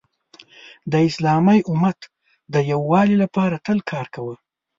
د 0.91 0.93
اسلامی 1.09 1.59
امت 1.71 1.99
د 2.53 2.55
یووالي 2.71 3.15
لپاره 3.23 3.55
تل 3.65 3.79
کار 3.91 4.05
کوه. 4.15 4.35